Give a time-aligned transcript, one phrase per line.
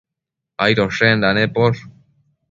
[0.65, 1.83] Aidoshenda neposh